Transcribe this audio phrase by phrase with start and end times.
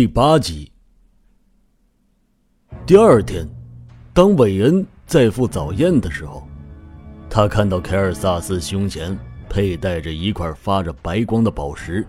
[0.00, 0.72] 第八集。
[2.86, 3.46] 第二天，
[4.14, 6.48] 当韦恩在赴早宴的时候，
[7.28, 9.14] 他看到凯尔萨斯胸前
[9.46, 12.02] 佩戴着一块发着白光的宝石。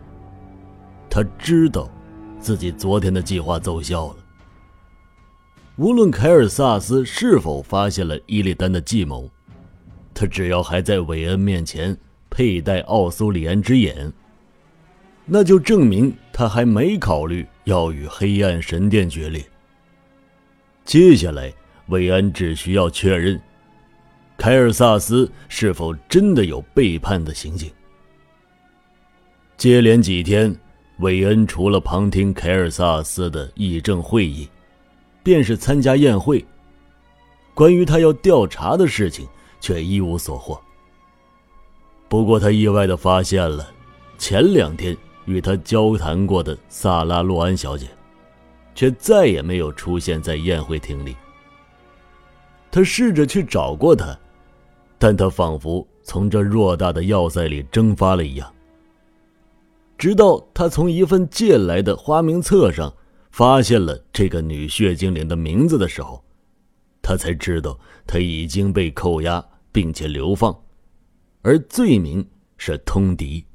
[1.10, 1.92] 他知道，
[2.40, 4.16] 自己昨天的计划奏效了。
[5.76, 9.30] 无论凯尔萨斯是否发现了伊利丹的计谋，
[10.14, 11.98] 他只要还在韦恩面前
[12.30, 14.14] 佩戴奥苏里安之眼。
[15.34, 19.42] 那就证明他还没考虑要与黑暗神殿决裂。
[20.84, 21.54] 接下来，
[21.88, 23.42] 韦恩只需要确认，
[24.36, 27.72] 凯尔萨斯是否真的有背叛的行径。
[29.56, 30.54] 接连几天，
[31.00, 34.50] 韦恩除了旁听凯尔萨斯的议政会议，
[35.24, 36.46] 便是参加宴会。
[37.54, 39.26] 关于他要调查的事情，
[39.62, 40.62] 却一无所获。
[42.10, 43.72] 不过，他意外的发现了，
[44.18, 44.94] 前两天。
[45.26, 47.88] 与他交谈过的萨拉洛安小姐，
[48.74, 51.16] 却再也没有出现在宴会厅里。
[52.70, 54.18] 他试着去找过她，
[54.98, 58.54] 但她仿佛从这偌大的要塞里蒸发了一样。
[59.98, 62.92] 直到他从一份借来的花名册上
[63.30, 66.24] 发现了这个女血精灵的名字的时候，
[67.02, 70.58] 他才知道她已经被扣押并且流放，
[71.42, 72.28] 而罪名
[72.58, 73.46] 是通敌。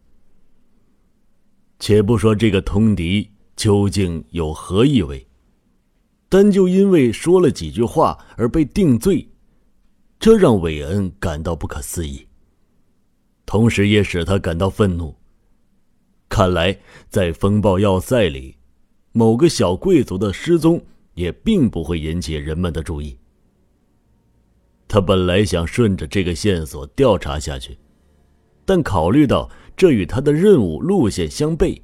[1.79, 5.27] 且不说这个通敌究竟有何意味，
[6.29, 9.29] 单就因为说了几句话而被定罪，
[10.19, 12.27] 这让韦恩感到不可思议，
[13.45, 15.15] 同时也使他感到愤怒。
[16.29, 16.77] 看来，
[17.09, 18.57] 在风暴要塞里，
[19.13, 20.83] 某个小贵族的失踪
[21.15, 23.17] 也并不会引起人们的注意。
[24.89, 27.77] 他本来想顺着这个线索调查下去，
[28.65, 29.51] 但考虑到……
[29.77, 31.79] 这与他的任务路线相悖，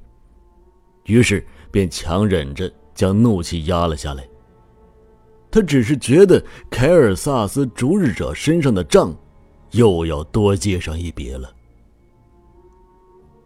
[1.04, 4.26] 于是便强忍着将怒气压了下来。
[5.50, 9.14] 他只是觉得凯尔萨斯逐日者身上的账，
[9.72, 11.52] 又要多借上一笔了。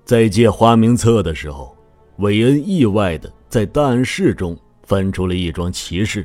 [0.04, 1.76] 在借花名册的时候，
[2.18, 6.24] 韦恩意外的在档案室中翻出了一桩奇事：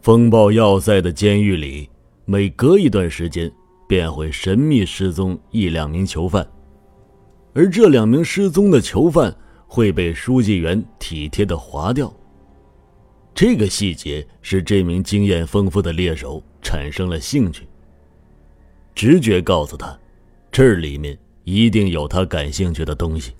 [0.00, 1.90] 风暴要塞的监狱里，
[2.24, 3.50] 每隔一段时间
[3.88, 6.48] 便会神秘失踪一两名囚犯。
[7.52, 9.34] 而这两名失踪的囚犯
[9.66, 12.12] 会被书记员体贴的划掉。
[13.34, 17.66] 这个细节使这名经验丰富的猎手产生了兴趣。
[18.94, 19.98] 直觉告诉他，
[20.50, 23.32] 这里面一定有他感兴趣的东西。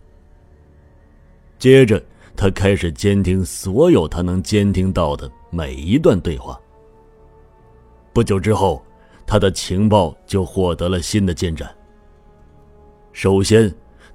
[1.59, 2.03] 接着，
[2.37, 6.59] 他开始监听所有他能监听到的每一段对话。
[8.13, 8.83] 不久之后，
[9.27, 11.71] 他的情报就获得了新的进展。
[13.13, 13.71] 首先，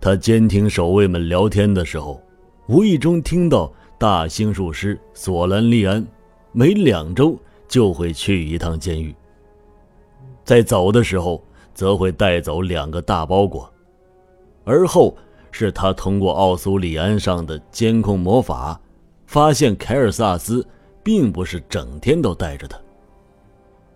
[0.06, 2.22] 他监听守卫们聊天的时候，
[2.68, 6.06] 无意中听到大星术师索兰利安
[6.52, 7.36] 每两周
[7.68, 9.16] 就会去一趟监狱。
[10.44, 11.44] 在走的时候，
[11.74, 13.68] 则会带走两个大包裹。
[14.64, 15.18] 而后
[15.50, 18.80] 是他通过奥苏里安上的监控魔法，
[19.26, 20.64] 发现凯尔萨斯
[21.02, 22.80] 并不是整天都带着他。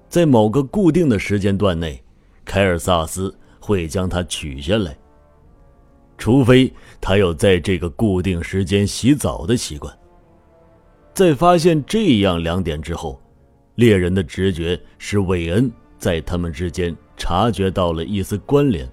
[0.08, 2.04] 在某个固定的时间段内，
[2.44, 4.98] 凯尔萨斯会将他取下来。
[6.20, 9.98] 除非他有在这个固定时间洗澡的习惯。
[11.14, 13.20] 在发现这样两点之后，
[13.76, 18.88] 猎人的直觉使韦恩在他们之间察觉到了一丝关联。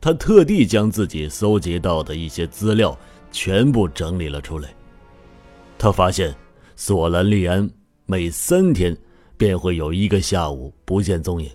[0.00, 2.96] 他特地将自己搜集到的一些资料
[3.30, 4.68] 全部整理了出来。
[5.78, 6.34] 他发现
[6.74, 7.68] 索兰利安
[8.06, 8.96] 每三天
[9.36, 11.48] 便会有一个下午不见踪影。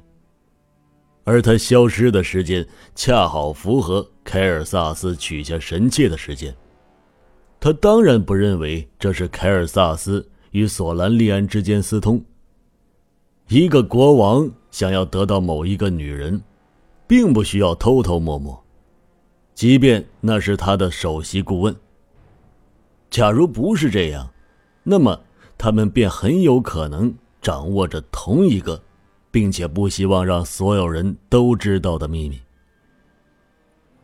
[1.25, 2.65] 而他消失的时间
[2.95, 6.55] 恰好符合凯尔萨斯取下神器的时间。
[7.59, 12.23] 他当然不认为这是凯尔萨斯与索兰利安之间私通。
[13.47, 16.41] 一个国王想要得到某一个女人，
[17.07, 18.63] 并不需要偷偷摸摸，
[19.53, 21.75] 即便那是他的首席顾问。
[23.09, 24.29] 假如不是这样，
[24.83, 25.21] 那么
[25.57, 28.81] 他们便很有可能掌握着同一个。
[29.33, 32.39] 并且不希望让所有人都知道的秘密。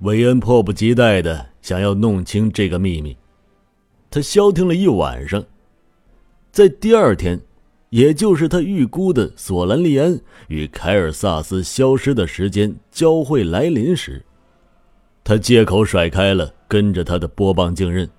[0.01, 3.17] 韦恩迫不及待的想要弄清这个秘密，
[4.09, 5.43] 他消停了一晚上，
[6.51, 7.41] 在第二天，
[7.89, 14.23] 也就是他预估的索兰利安与凯尔萨斯消失的时间交汇来临时，
[15.23, 18.09] 他借口甩开了跟着他的波棒镜刃，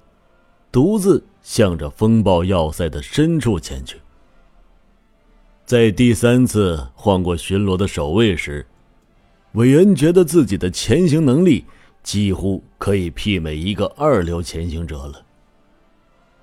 [0.70, 3.96] 独自向着风暴要塞的深处前去。
[5.64, 8.66] 在第三次换过巡逻的守卫时，
[9.52, 11.64] 韦恩觉得自己的前行能力
[12.02, 15.24] 几乎可以媲美一个二流前行者了。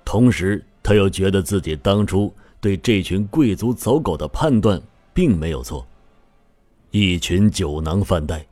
[0.04, 4.80] 同时他又觉得自己当初对这群贵族走狗的判断
[5.14, 5.86] 并没有错。
[6.90, 8.46] 一群酒囊饭袋，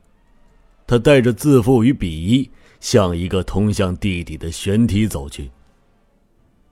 [0.85, 2.49] 他带着自负与鄙夷，
[2.79, 5.49] 向一个通向地底的悬梯走去。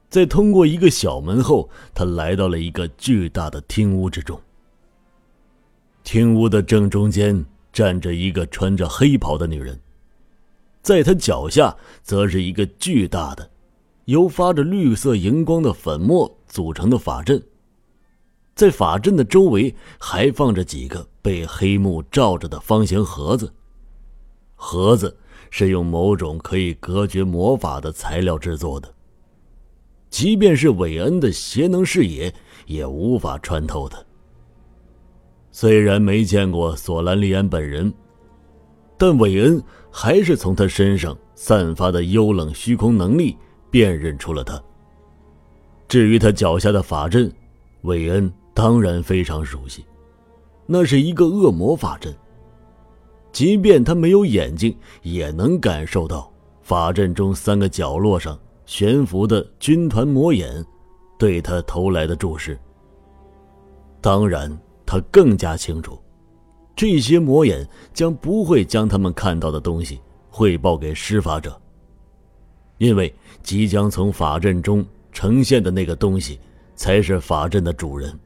[0.09, 4.39] 在通过一个小门后，他来到了一个巨大的厅屋之中。
[6.03, 7.43] 厅屋的正中间
[7.75, 9.77] 站着一个穿着黑袍的女人，
[10.81, 13.51] 在她脚下则是一个巨大的、
[14.05, 17.43] 由发着绿色荧光的粉末组成的法阵。
[18.55, 23.51] 在法阵的周围还放着几个被黑幕罩着的方形盒子，
[24.55, 25.17] 盒子
[25.49, 28.89] 是用某种可以隔绝魔法的材料制作的，
[30.09, 32.33] 即便是韦恩的邪能视野
[32.67, 34.05] 也无法穿透的。
[35.57, 37.93] 虽然没见过索兰利安本人，
[38.97, 43.37] 但韦恩还是从他身上散发的幽冷虚空能力
[43.71, 44.61] 辨认出了他。
[45.87, 47.31] 至于他脚下的法阵，
[47.83, 48.29] 韦恩。
[48.53, 49.85] 当然非常熟悉，
[50.65, 52.13] 那是一个恶魔法阵。
[53.31, 56.29] 即便他没有眼睛，也能感受到
[56.61, 60.65] 法阵中三个角落上悬浮的军团魔眼
[61.17, 62.57] 对他投来的注视。
[64.01, 64.49] 当然，
[64.85, 65.97] 他更加清楚，
[66.75, 69.99] 这些魔眼将不会将他们看到的东西
[70.29, 71.59] 汇报给施法者，
[72.77, 76.39] 因为即将从法阵中呈现的那个东西
[76.75, 78.17] 才是法阵的主人。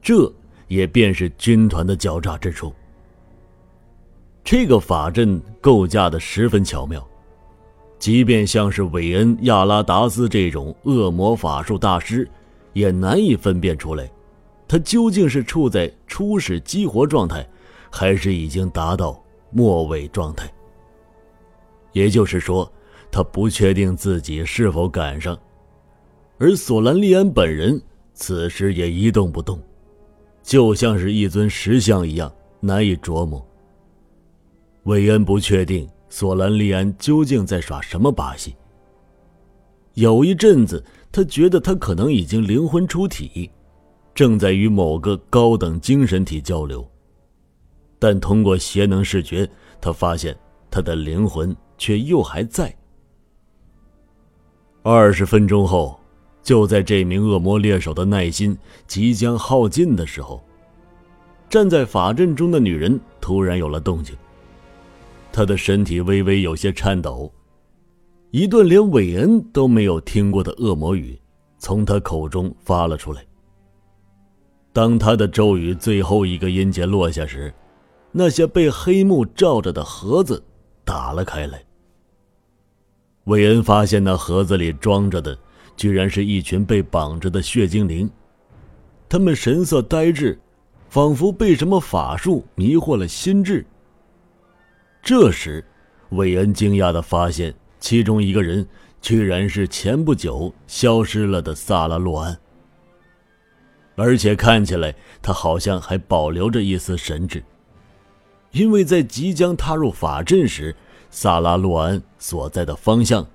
[0.00, 0.32] 这
[0.68, 2.72] 也便是军团的狡诈之处。
[4.42, 7.06] 这个法阵构架的十分巧妙，
[7.98, 12.26] 即便像是韦恩·亚拉达斯这种恶魔法术大师，
[12.72, 14.10] 也难以分辨出来，
[14.70, 17.44] 他究竟是处在初始激活状态，
[17.90, 19.20] 还是已经达到
[19.50, 20.48] 末尾状态。
[21.90, 22.72] 也就是说，
[23.10, 25.36] 他不确定自己是否赶上，
[26.38, 27.82] 而索兰利安本人
[28.14, 29.60] 此时也一动不动。
[30.40, 33.44] 就像是一尊石像一样难以琢磨。
[34.84, 38.54] 韦恩不确定索兰利安究竟在耍什么把戏。
[39.94, 40.80] 有一阵子，
[41.10, 43.50] 他觉得他可能已经灵魂出体，
[44.20, 46.86] 正在与某个高等精神体交流。
[47.98, 49.48] 但通过邪能视觉，
[49.80, 50.38] 他发现
[50.70, 52.70] 他的灵魂却又还在。
[54.82, 55.98] 二十分钟后。
[56.42, 58.56] 就在这名恶魔猎手的耐心
[58.86, 60.42] 即将耗尽的时候，
[61.50, 64.16] 站在法阵中的女人突然有了动静。
[65.30, 67.30] 她的身体微微有些颤抖，
[68.30, 71.18] 一段连韦恩都没有听过的恶魔语
[71.58, 73.22] 从她口中发了出来。
[74.72, 77.52] 当他的咒语最后一个音节落下时，
[78.12, 80.42] 那些被黑幕罩着的盒子
[80.84, 81.62] 打了开来。
[83.24, 85.36] 韦恩发现那盒子里装着的。
[85.76, 88.10] 居然是一群被绑着的血精灵，
[89.08, 90.38] 他们神色呆滞，
[90.90, 93.64] 仿佛被什么法术迷惑了心智。
[95.02, 95.64] 这时，
[96.10, 98.68] 韦恩惊讶的发现，其中一个人
[99.00, 102.38] 居然是前不久消失了的萨拉洛安，
[104.00, 107.44] 而且看起来他好像还保留着一丝神智，
[108.52, 110.74] 因为在即将踏入法阵时，
[111.10, 113.26] 萨拉洛安所在的方向。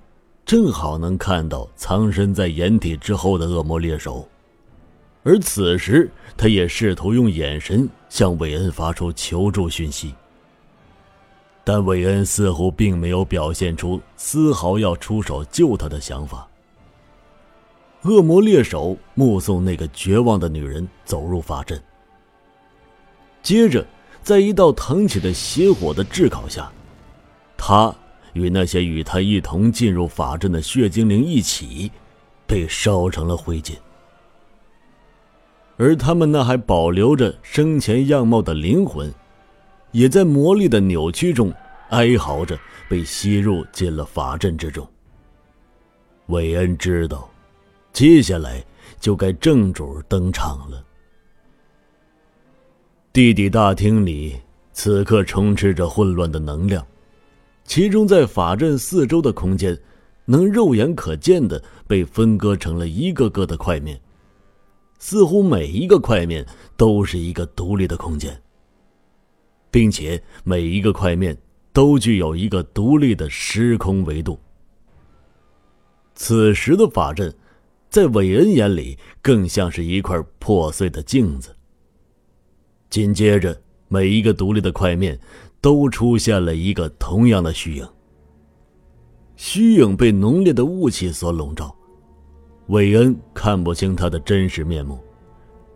[0.44, 4.28] 正好能看到藏身在掩体之后的恶魔猎手，
[5.24, 10.14] 而此时他也试图用眼神向韦恩发出求助讯息，
[11.64, 16.48] 但韦恩似乎并没有表现出丝毫要出手救他的想法。
[18.06, 21.82] 恶魔猎手目送那个绝望的女人走入法阵，
[23.42, 23.84] 接着
[24.22, 26.70] 在一道腾起的邪火的炙烤下，
[27.56, 27.94] 他。
[28.32, 31.90] 与那些与他一同进入法阵的血精灵一起，
[32.46, 33.72] 被烧成了灰烬。
[35.78, 39.10] 而他们那还保留着生前样貌的灵魂，
[39.90, 41.50] 也在魔力的扭曲中
[41.88, 42.58] 哀嚎着，
[42.90, 44.86] 被吸入进了法阵之中。
[46.26, 47.26] 韦恩知道，
[47.96, 48.62] 接下来
[49.00, 50.84] 就该正主登场了。
[53.10, 54.36] 地底大厅里
[54.74, 56.86] 此刻充斥着混乱的能量。
[57.64, 59.74] 其中，在法阵四周的空间，
[60.26, 63.98] 能肉眼可见的被分割成了一个个的块面，
[64.98, 68.38] 似乎每一个块面都是一个独立的空间，
[69.70, 71.34] 并且每一个块面
[71.72, 74.38] 都具有一个独立的时空维度。
[76.14, 77.34] 此时的法阵，
[77.96, 81.56] 在韦恩眼里更像是一块破碎的镜子。
[82.90, 85.18] 紧接着，每一个独立的块面。
[85.58, 87.88] 都出现了一个同样的虚影。
[89.34, 91.74] 虚影被浓烈的雾气所笼罩，
[92.68, 94.96] 韦恩看不清他的真实面目，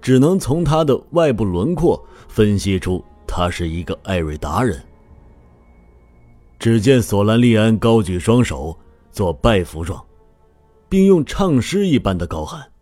[0.00, 4.80] 只能从他的外部轮廓分析出他是一个艾瑞达人。
[6.56, 8.78] 只见索兰利安高举双手
[9.10, 10.00] 做拜服状，
[10.90, 12.73] 并用唱诗一般的高喊：“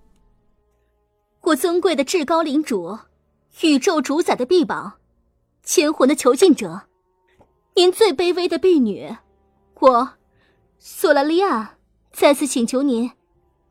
[1.43, 2.99] 我尊贵的至高领主，
[3.61, 4.95] 宇宙主宰的臂膀，
[5.62, 6.81] 千魂的囚禁者，
[7.77, 9.15] 您最卑微的婢女，
[9.79, 10.15] 我。”
[10.81, 11.77] 索拉利亚，
[12.12, 13.11] 再次请求您，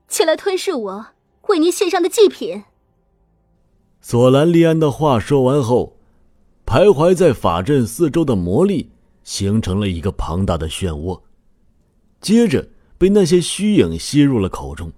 [0.08, 1.08] 前来吞噬我
[1.48, 2.64] 为您献上的祭品。
[4.02, 5.98] 索兰利安的话说完后，
[6.66, 8.92] 徘徊在法阵四周的魔力
[9.24, 11.22] 形成了一个庞大的漩涡，
[12.20, 12.68] 接着
[12.98, 14.92] 被那些虚影吸入了口中。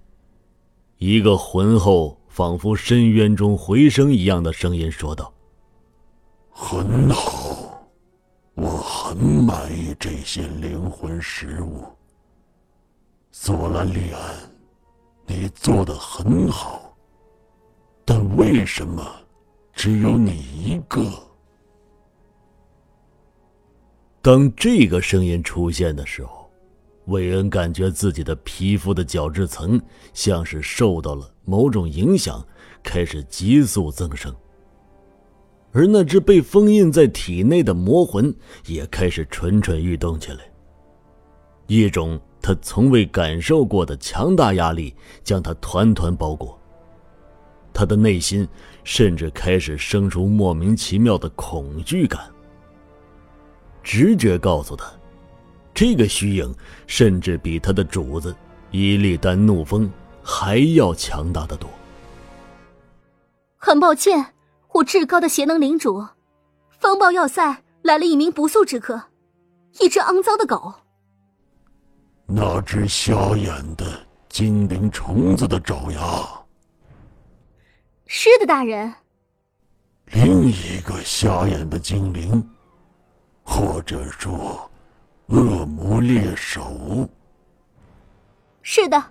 [0.98, 5.32] 一个浑厚、仿佛深渊中回声一样的声音说道
[6.50, 7.88] ：“很好，
[8.54, 11.84] 我很满意这些灵魂食物。”
[13.32, 14.34] 索兰利安，
[15.26, 16.94] 你做的很好，
[18.04, 19.06] 但为什么
[19.72, 21.02] 只有你一个？
[24.20, 26.39] 当这个声音出现的时候，
[27.10, 29.80] 韦恩感觉自己的皮肤的角质层
[30.14, 32.42] 像是受到了某种影响，
[32.82, 34.34] 开始急速增生，
[35.72, 38.34] 而那只被封印在体内的魔魂
[38.66, 40.38] 也开始蠢蠢欲动起来，
[41.66, 42.18] 一种。
[42.42, 46.58] 他从未感受过的强大压力将他团团包裹。
[47.70, 48.48] 他的内心
[48.82, 52.18] 甚至开始生出莫名其妙的恐惧感。
[53.82, 54.90] 直觉告诉他，
[55.80, 56.54] 这个虚影
[56.86, 58.36] 甚至比他的主子
[58.70, 59.90] 伊利丹怒风
[60.22, 61.70] 还要强大的多。
[63.56, 64.34] 很抱歉，
[64.74, 66.06] 我至高的邪能领主，
[66.78, 69.02] 风暴要塞来了一名不速之客，
[69.80, 70.70] 一只肮脏的狗。
[72.26, 76.28] 那只瞎眼的精灵虫子的爪牙。
[78.04, 78.92] 是的，大人。
[80.12, 82.46] 另一个瞎眼的精灵，
[83.42, 84.69] 或者说
[85.30, 87.08] 恶魔猎手。
[88.62, 89.02] 是的，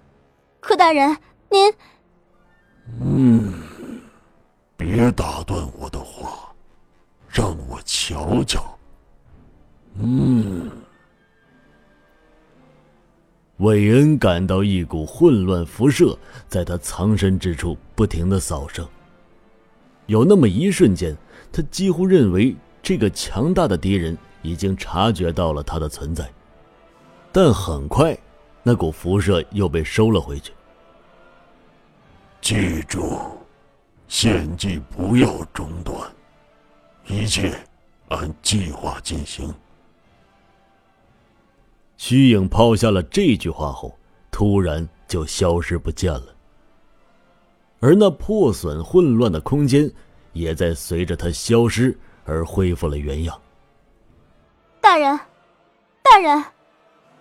[0.59, 1.17] 柯大人，
[1.49, 1.73] 您。
[3.01, 3.53] 嗯，
[4.75, 6.53] 别打断我的话，
[7.29, 8.77] 让我瞧瞧。
[9.97, 10.69] 嗯。
[13.57, 18.87] 韦恩感到一股混乱辐射在他藏身之处不停的扫射。
[20.05, 21.15] 有那么一瞬间，
[21.51, 26.29] 他几乎认为这个强大的敌人已经察觉到了他的存在，
[27.31, 28.17] 但很快，
[28.63, 30.53] 那股辐射又被收了回去。
[32.41, 33.19] 记住，
[34.07, 35.95] 献祭不要中断，
[37.05, 37.53] 一切
[38.07, 39.53] 按计划进行。
[41.97, 43.97] 虚影抛下了这句话后，
[44.31, 46.33] 突然就消失不见了。
[47.81, 49.91] 而那破损混乱的空间，
[50.31, 53.39] 也在随着他消失而恢复了原样。
[54.89, 55.19] 大人，
[56.01, 56.43] 大人，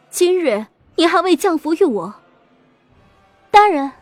[0.08, 0.64] 今日
[0.96, 2.14] 你还未降服于我。
[3.50, 3.92] 大人，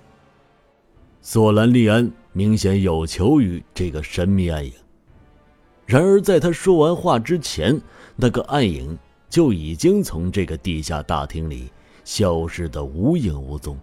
[1.21, 4.73] 索兰利安明显有求于这个神秘暗影。
[5.85, 7.83] 然而，在他说完话之前，
[8.15, 8.97] 那个暗影。
[9.29, 11.69] 就已经从这个地下大厅里
[12.05, 13.77] 消失的无影无踪。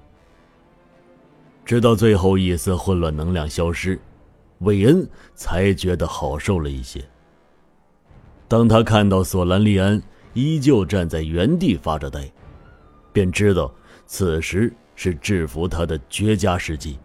[1.66, 4.00] 直到最后一丝混乱能量消失，
[4.60, 7.04] 韦恩才觉得好受了一些。
[8.53, 10.00] 当他看到索兰利安
[10.36, 12.31] 依旧站在原地发着呆，
[13.12, 13.74] 便知道
[14.05, 17.00] 此时是制服他的绝佳时机。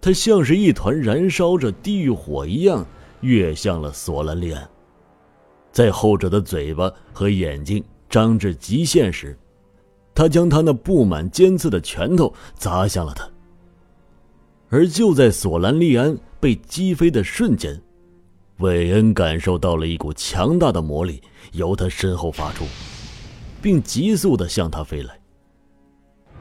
[0.00, 2.86] 他像是一团燃烧着地狱火一样，
[3.22, 4.70] 跃向了索兰利安。
[5.72, 9.36] 在后者的嘴巴和眼睛张至极限时，
[10.14, 13.28] 他将他那布满尖刺的拳头砸向了他。
[14.68, 17.82] 而就在索兰利安被击飞的瞬间，
[18.58, 22.64] 韦恩感受到了一股强大的魔力由他身后发出，
[23.60, 25.18] 并急速的向他飞来。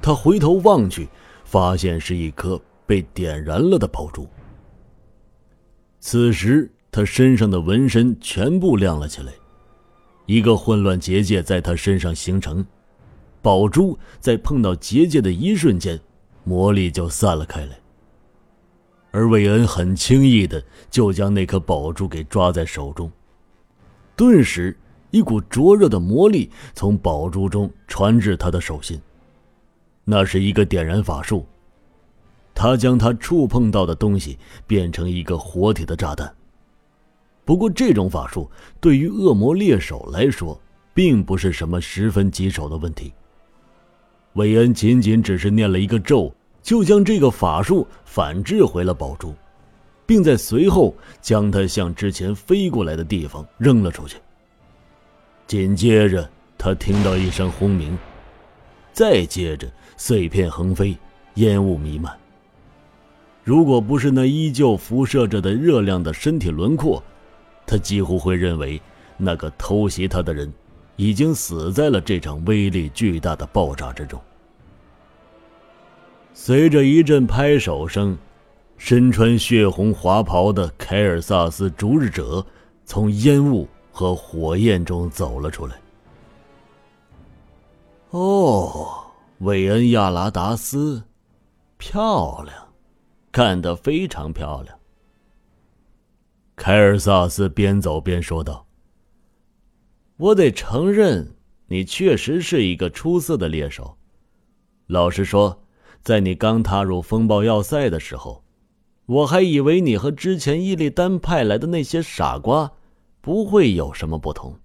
[0.01, 1.07] 他回头望去，
[1.43, 4.27] 发现是一颗被点燃了的宝珠。
[5.99, 6.69] 此时。
[6.95, 9.33] 他身上的纹身全部亮了起来，
[10.27, 12.63] 一个混乱结界在他身上形成，
[13.41, 15.99] 宝珠在碰到结界的一瞬间，
[16.43, 17.79] 魔力就散了开来。
[19.13, 23.11] 而韦恩很轻易的就将那颗宝珠给抓在手中，
[24.15, 24.75] 顿时
[25.11, 28.99] 一股灼热的魔力从宝珠中传至他的手心，
[30.03, 31.45] 那是一个点燃法术，
[32.55, 36.35] 他将他触碰到的东西变成一个活体的炸弹。
[37.45, 38.49] 不过，这种法术
[38.81, 40.59] 对于恶魔猎手来说
[40.91, 43.13] 并不是什么十分棘手的问题。
[44.33, 49.35] 韦恩仅仅只是念了一个咒，就将这个法术反制回了宝珠，
[50.05, 54.17] 并在随后将它向之前飞过来的地方扔了出去。
[55.45, 56.27] 紧接着，
[56.57, 57.95] 他听到一声轰鸣，
[58.93, 60.97] 再接着碎片横飞，
[61.35, 62.17] 烟雾弥漫。
[63.43, 67.03] 如果不是那依旧辐射着的热量的身体轮廓，
[67.67, 68.81] 他几乎会认为
[69.17, 70.51] 那个偷袭他的人。
[70.95, 74.21] 已经死在了这场威力巨大的爆炸之中。
[76.33, 78.17] 随着一阵拍手声，
[78.77, 82.45] 身穿血红华袍的凯尔萨斯逐日者
[82.85, 85.79] 从烟雾和火焰中走了出来。
[88.09, 89.05] 哦，
[89.39, 91.03] 韦恩亚拉达斯，
[91.77, 92.67] 漂亮，
[93.31, 94.77] 干得非常漂亮。
[96.55, 98.65] 凯尔萨斯边走边说道。
[100.17, 101.35] 我得承认，
[101.67, 103.97] 你确实是一个出色的猎手。
[104.87, 105.62] 老实说，
[106.03, 108.43] 在你刚踏入风暴要塞的时候，
[109.05, 112.71] 我还以为你和之前伊利丹派来的那些傻瓜
[113.21, 114.55] 不会有什么不同。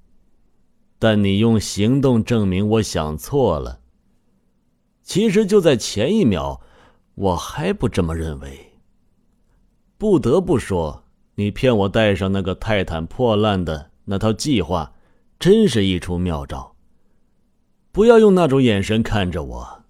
[0.99, 3.80] 但你用行动证明我想错了。
[5.02, 6.61] 其实就在前一秒，
[7.14, 8.73] 我还不这么认为。
[9.97, 11.04] 不得不说，
[11.37, 14.92] 你骗我带上那个泰坦破烂的那套计划。
[15.38, 16.75] 真是一出妙招。
[17.92, 19.85] 不要用那种眼神看着我。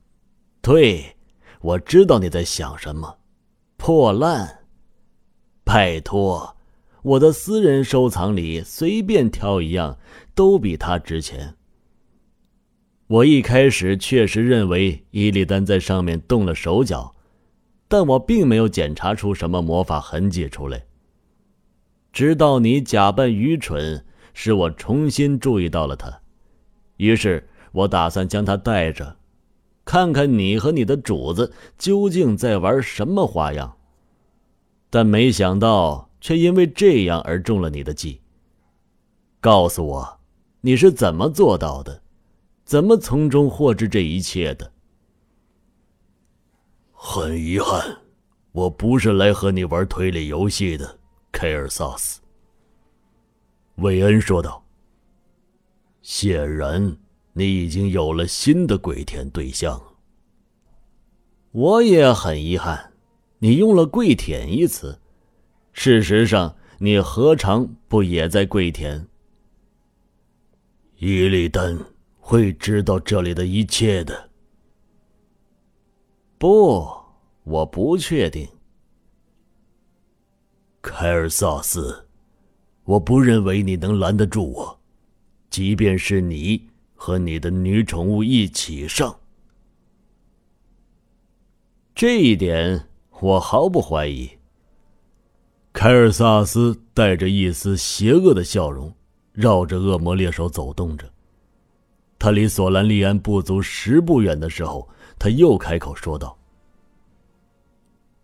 [0.61, 1.17] 对，
[1.61, 3.19] 我知道你在想什么。
[3.77, 4.67] 破烂。
[5.65, 6.57] 拜托，
[7.03, 9.99] 我的私人收藏里随便挑一样，
[10.35, 11.57] 都比它值钱。
[13.07, 17.15] 我一开始确实认为伊利丹在上面动了手脚，
[17.87, 20.85] 但我并没有检查出什么魔法痕迹出来。
[22.13, 24.05] 直到你假扮愚蠢。
[24.41, 26.21] 使我重新注意到了他，
[26.99, 29.17] 于是我打算将他带着，
[29.89, 33.75] 看看你和你的主子究竟在玩什么花样。
[34.91, 38.21] 但没想到，却因为这样而中了你的计。
[39.41, 40.21] 告诉我，
[40.61, 42.03] 你是怎么做到的？
[42.67, 44.71] 怎么从中获知这一切的？
[46.93, 47.97] 很遗憾，
[48.53, 50.99] 我不是来和你玩推理游戏的，
[51.33, 52.21] 凯尔萨斯。
[53.77, 54.63] 韦恩说道
[56.03, 56.95] ：“显然，
[57.39, 59.81] 你已经有了新的跪舔对象。
[61.53, 62.93] 我也很遗憾，
[63.39, 64.99] 你用了‘跪舔’一词。
[65.73, 69.07] 事实上，你何尝不也在跪舔？
[70.97, 71.79] 伊利丹
[72.19, 74.31] 会知道这里的一切的。
[76.39, 76.85] 不，
[77.45, 78.49] 我不确定。
[80.83, 82.05] 凯尔萨斯。”
[82.89, 84.81] 我不认为你能拦得住我，
[85.51, 86.67] 即便是你
[86.99, 89.17] 和你的女宠物一起上。
[91.95, 92.89] 这一点
[93.21, 94.29] 我毫不怀疑。
[95.73, 98.93] 凯尔萨斯带着一丝邪恶的笑容，
[99.33, 101.09] 绕着恶魔猎手走动着。
[102.19, 104.87] 他离索兰利安不足十步远的时候，
[105.19, 106.37] 他又开口说道：“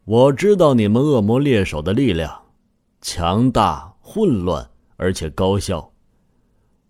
[0.05, 2.43] 我知道你们恶魔猎手的力量
[3.01, 5.94] 强大。”混乱而且高效。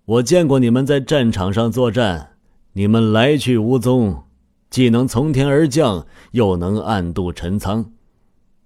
[0.07, 2.37] 我见过你们在战场上作战，
[2.75, 4.25] 你们来去无踪，
[4.69, 7.93] 既能从天而降，又能暗度陈仓。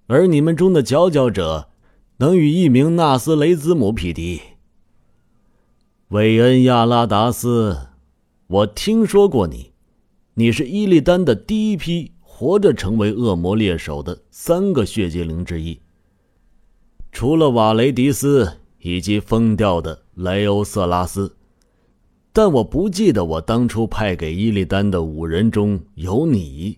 [0.07, 1.69] 而你们中的佼佼者，
[2.17, 4.41] 能与一名纳斯雷兹姆匹敌。
[6.09, 7.87] 韦恩亚拉达斯，
[8.47, 9.71] 我听说过你，
[10.33, 15.79] 你是伊利丹的第一批活着成为恶魔猎手的三个血精灵之一。
[17.13, 21.33] 除了瓦雷迪斯以及疯掉的莱欧瑟拉斯，
[22.33, 26.77] 但我不记得我当初派给伊利丹的五人中有你。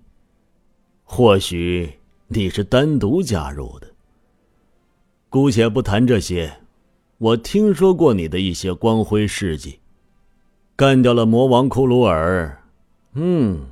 [1.03, 1.91] 或许
[2.27, 3.87] 你是单独加入的。
[5.27, 6.59] 姑且不谈这些，
[7.17, 9.79] 我听说过你的一些光辉事迹：
[10.75, 12.61] 干掉了魔王库鲁尔，
[13.15, 13.65] 嗯，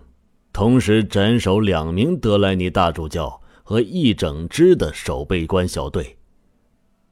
[0.51, 6.17] 同时斩首两名德莱尼大主教和一整支的守备官小队。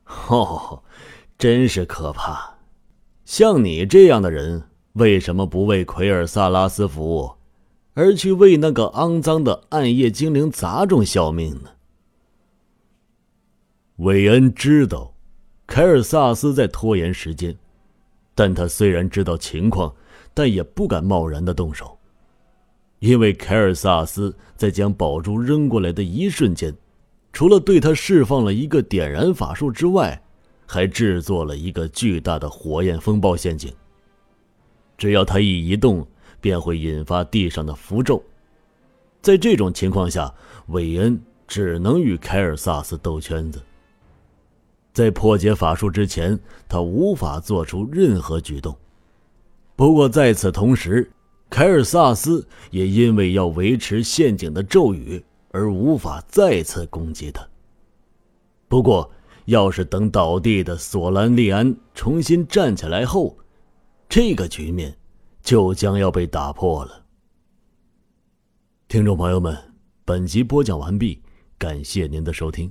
[0.30, 0.82] 哦，
[1.38, 2.58] 真是可怕！
[3.24, 7.32] 像你这样的人，为什么不为奎尔萨拉斯服务，
[7.94, 11.70] 而去为那个肮脏的暗夜精灵杂种效命呢？
[13.98, 15.14] 韦恩知道，
[15.68, 17.56] 凯尔萨斯在拖延时间，
[18.34, 19.94] 但他虽然知道情况，
[20.34, 22.00] 但也不敢贸然的动手，
[22.98, 26.76] 因为凯尔萨斯在将宝珠扔过来的一瞬间。
[27.32, 30.20] 除了对他释放了一个点燃法术之外，
[30.68, 33.74] 还制作了一个巨大的火焰风暴陷阱。
[34.98, 36.06] 只要他一移动，
[36.40, 38.22] 便会引发地上的符咒。
[39.22, 40.32] 在这种情况下，
[40.68, 43.62] 韦恩只能与凯尔萨斯斗圈子。
[44.94, 48.76] 在破解法术之前，他无法做出任何举动。
[49.76, 51.10] 不过在此同时，
[51.50, 57.48] 凯尔萨斯也因为要维持陷阱的咒语而无法再次攻击他。
[58.68, 59.10] 不过，
[59.48, 63.38] 要是等倒地的索兰利安重新站起来后，
[64.10, 64.98] 这个局面
[65.42, 67.06] 就将要被打破了。
[68.90, 69.58] 听众朋友们，
[70.04, 71.22] 本集播讲完毕，
[71.58, 72.70] 感谢您的收听。